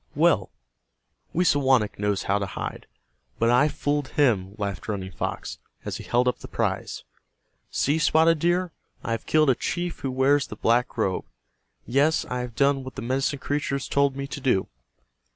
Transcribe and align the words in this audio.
"Well, 0.15 0.49
Wisawanik 1.31 1.99
knows 1.99 2.23
how 2.23 2.39
to 2.39 2.47
hide, 2.47 2.87
but 3.37 3.51
I 3.51 3.67
fooled 3.67 4.07
him," 4.07 4.55
laughed 4.57 4.87
Running 4.87 5.11
Fox, 5.11 5.59
as 5.85 5.97
he 5.97 6.03
held 6.03 6.27
up 6.27 6.39
the 6.39 6.47
prize. 6.47 7.03
"See, 7.69 7.99
Spotted 7.99 8.39
Deer, 8.39 8.71
I 9.03 9.11
have 9.11 9.27
killed 9.27 9.51
a 9.51 9.53
chief 9.53 9.99
who 9.99 10.09
wears 10.09 10.47
the 10.47 10.55
black 10.55 10.97
robe. 10.97 11.25
Yes, 11.85 12.25
I 12.25 12.39
have 12.39 12.55
done 12.55 12.83
what 12.83 12.95
the 12.95 13.03
medicine 13.03 13.37
creatures 13.37 13.87
told 13.87 14.15
me 14.15 14.25
to 14.25 14.41
do." 14.41 14.67